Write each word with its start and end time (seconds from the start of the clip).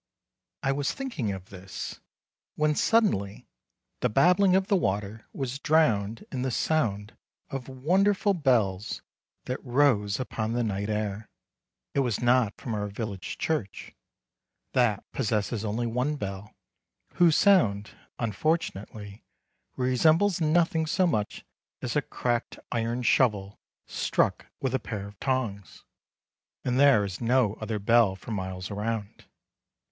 I 0.63 0.71
was 0.71 0.91
thinking 0.91 1.31
of 1.31 1.51
this, 1.51 1.99
when 2.55 2.73
suddenly 2.73 3.47
the 3.99 4.09
babbling 4.09 4.55
of 4.55 4.65
the 4.65 4.75
water 4.75 5.27
was 5.31 5.59
drowned 5.59 6.25
in 6.31 6.41
the 6.41 6.49
sound 6.49 7.15
of 7.51 7.69
wonderful 7.69 8.33
bells 8.33 9.03
that 9.45 9.63
rose 9.63 10.19
upon 10.19 10.53
the 10.53 10.63
night 10.63 10.89
air. 10.89 11.29
It 11.93 11.99
was 11.99 12.19
not 12.19 12.59
from 12.59 12.73
our 12.73 12.87
village 12.87 13.37
church; 13.37 13.93
that 14.73 15.03
possesses 15.11 15.63
only 15.63 15.85
one 15.85 16.15
bell, 16.15 16.55
whose 17.17 17.35
sound, 17.35 17.91
unfortunately, 18.17 19.23
resembles 19.75 20.41
nothing 20.41 20.87
so 20.87 21.05
much 21.05 21.45
as 21.83 21.95
a 21.95 22.01
cracked 22.01 22.57
iron 22.71 23.03
shovel 23.03 23.59
struck 23.85 24.47
with 24.59 24.73
a 24.73 24.79
pair 24.79 25.05
of 25.07 25.19
tongs: 25.19 25.83
and 26.65 26.79
there 26.79 27.05
is 27.05 27.21
no 27.21 27.53
other 27.61 27.77
bell 27.77 28.15
for 28.15 28.31
miles 28.31 28.71
around. 28.71 29.25